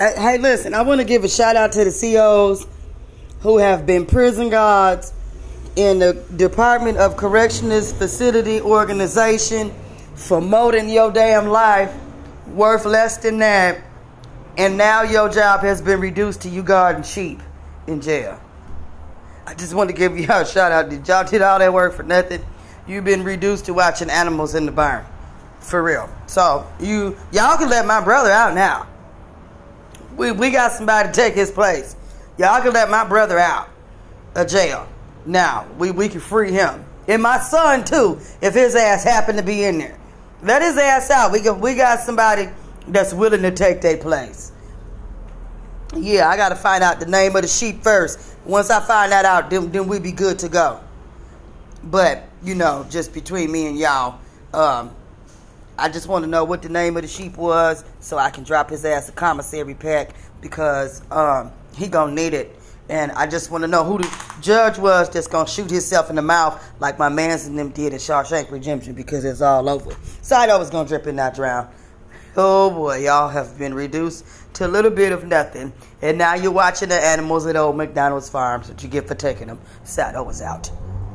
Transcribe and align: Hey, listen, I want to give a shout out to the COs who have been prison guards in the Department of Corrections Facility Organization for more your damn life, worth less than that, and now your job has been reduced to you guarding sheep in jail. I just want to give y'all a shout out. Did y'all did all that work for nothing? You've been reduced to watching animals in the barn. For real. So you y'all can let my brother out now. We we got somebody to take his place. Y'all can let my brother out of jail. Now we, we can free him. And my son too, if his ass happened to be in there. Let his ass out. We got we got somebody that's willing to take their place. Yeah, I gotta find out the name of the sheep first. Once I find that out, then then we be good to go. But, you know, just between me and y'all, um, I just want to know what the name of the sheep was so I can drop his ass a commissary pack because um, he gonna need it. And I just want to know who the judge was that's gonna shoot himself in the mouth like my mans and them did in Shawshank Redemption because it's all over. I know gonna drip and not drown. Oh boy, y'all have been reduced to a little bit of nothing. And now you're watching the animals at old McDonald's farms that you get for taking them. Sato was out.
Hey, 0.00 0.38
listen, 0.38 0.72
I 0.72 0.80
want 0.80 1.02
to 1.02 1.06
give 1.06 1.24
a 1.24 1.28
shout 1.28 1.56
out 1.56 1.72
to 1.72 1.84
the 1.84 1.90
COs 1.90 2.66
who 3.40 3.58
have 3.58 3.84
been 3.84 4.06
prison 4.06 4.48
guards 4.48 5.12
in 5.76 5.98
the 5.98 6.14
Department 6.36 6.96
of 6.96 7.18
Corrections 7.18 7.92
Facility 7.92 8.62
Organization 8.62 9.74
for 10.14 10.40
more 10.40 10.74
your 10.74 11.12
damn 11.12 11.48
life, 11.48 11.94
worth 12.46 12.86
less 12.86 13.18
than 13.18 13.40
that, 13.40 13.82
and 14.56 14.78
now 14.78 15.02
your 15.02 15.28
job 15.28 15.60
has 15.60 15.82
been 15.82 16.00
reduced 16.00 16.40
to 16.42 16.48
you 16.48 16.62
guarding 16.62 17.02
sheep 17.02 17.40
in 17.86 18.00
jail. 18.00 18.40
I 19.46 19.52
just 19.52 19.74
want 19.74 19.90
to 19.90 19.94
give 19.94 20.18
y'all 20.18 20.40
a 20.44 20.46
shout 20.46 20.72
out. 20.72 20.88
Did 20.88 21.06
y'all 21.06 21.24
did 21.24 21.42
all 21.42 21.58
that 21.58 21.74
work 21.74 21.92
for 21.92 22.04
nothing? 22.04 22.40
You've 22.86 23.04
been 23.04 23.22
reduced 23.22 23.66
to 23.66 23.74
watching 23.74 24.08
animals 24.08 24.54
in 24.54 24.64
the 24.64 24.72
barn. 24.72 25.04
For 25.58 25.82
real. 25.82 26.08
So 26.26 26.66
you 26.80 27.18
y'all 27.32 27.58
can 27.58 27.68
let 27.68 27.84
my 27.84 28.02
brother 28.02 28.30
out 28.30 28.54
now. 28.54 28.86
We 30.16 30.32
we 30.32 30.50
got 30.50 30.72
somebody 30.72 31.08
to 31.08 31.14
take 31.14 31.34
his 31.34 31.50
place. 31.50 31.96
Y'all 32.38 32.62
can 32.62 32.72
let 32.72 32.90
my 32.90 33.04
brother 33.04 33.38
out 33.38 33.68
of 34.34 34.48
jail. 34.48 34.88
Now 35.26 35.66
we, 35.78 35.90
we 35.90 36.08
can 36.08 36.20
free 36.20 36.52
him. 36.52 36.84
And 37.08 37.22
my 37.22 37.38
son 37.38 37.84
too, 37.84 38.18
if 38.40 38.54
his 38.54 38.74
ass 38.74 39.04
happened 39.04 39.38
to 39.38 39.44
be 39.44 39.64
in 39.64 39.78
there. 39.78 39.98
Let 40.42 40.62
his 40.62 40.76
ass 40.78 41.10
out. 41.10 41.32
We 41.32 41.40
got 41.40 41.60
we 41.60 41.74
got 41.74 42.00
somebody 42.00 42.48
that's 42.88 43.12
willing 43.12 43.42
to 43.42 43.50
take 43.50 43.80
their 43.80 43.96
place. 43.96 44.52
Yeah, 45.96 46.28
I 46.28 46.36
gotta 46.36 46.56
find 46.56 46.82
out 46.82 47.00
the 47.00 47.06
name 47.06 47.34
of 47.36 47.42
the 47.42 47.48
sheep 47.48 47.82
first. 47.82 48.36
Once 48.44 48.70
I 48.70 48.80
find 48.80 49.12
that 49.12 49.24
out, 49.24 49.50
then 49.50 49.70
then 49.70 49.86
we 49.86 49.98
be 49.98 50.12
good 50.12 50.38
to 50.40 50.48
go. 50.48 50.80
But, 51.82 52.24
you 52.42 52.54
know, 52.54 52.86
just 52.90 53.14
between 53.14 53.50
me 53.50 53.66
and 53.66 53.78
y'all, 53.78 54.18
um, 54.52 54.94
I 55.80 55.88
just 55.88 56.08
want 56.08 56.24
to 56.24 56.30
know 56.30 56.44
what 56.44 56.60
the 56.60 56.68
name 56.68 56.96
of 56.96 57.02
the 57.02 57.08
sheep 57.08 57.38
was 57.38 57.84
so 58.00 58.18
I 58.18 58.28
can 58.28 58.44
drop 58.44 58.68
his 58.68 58.84
ass 58.84 59.08
a 59.08 59.12
commissary 59.12 59.74
pack 59.74 60.10
because 60.42 61.00
um, 61.10 61.52
he 61.74 61.88
gonna 61.88 62.12
need 62.12 62.34
it. 62.34 62.54
And 62.90 63.12
I 63.12 63.26
just 63.26 63.50
want 63.50 63.62
to 63.62 63.68
know 63.68 63.82
who 63.82 63.98
the 63.98 64.36
judge 64.42 64.76
was 64.76 65.08
that's 65.08 65.26
gonna 65.26 65.48
shoot 65.48 65.70
himself 65.70 66.10
in 66.10 66.16
the 66.16 66.22
mouth 66.22 66.62
like 66.80 66.98
my 66.98 67.08
mans 67.08 67.46
and 67.46 67.58
them 67.58 67.70
did 67.70 67.94
in 67.94 67.98
Shawshank 67.98 68.50
Redemption 68.50 68.92
because 68.92 69.24
it's 69.24 69.40
all 69.40 69.68
over. 69.70 69.96
I 70.36 70.46
know 70.46 70.62
gonna 70.68 70.86
drip 70.86 71.06
and 71.06 71.16
not 71.16 71.34
drown. 71.34 71.70
Oh 72.36 72.70
boy, 72.70 72.98
y'all 72.98 73.28
have 73.28 73.58
been 73.58 73.72
reduced 73.72 74.26
to 74.54 74.66
a 74.66 74.68
little 74.68 74.90
bit 74.90 75.12
of 75.12 75.24
nothing. 75.24 75.72
And 76.02 76.18
now 76.18 76.34
you're 76.34 76.52
watching 76.52 76.90
the 76.90 77.00
animals 77.00 77.46
at 77.46 77.56
old 77.56 77.76
McDonald's 77.76 78.28
farms 78.28 78.68
that 78.68 78.82
you 78.82 78.88
get 78.90 79.08
for 79.08 79.14
taking 79.14 79.46
them. 79.46 79.60
Sato 79.84 80.22
was 80.22 80.42
out. 80.42 80.70